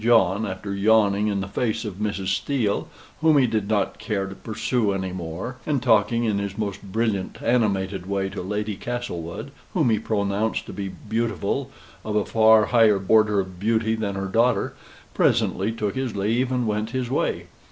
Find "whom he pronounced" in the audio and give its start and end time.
9.75-10.65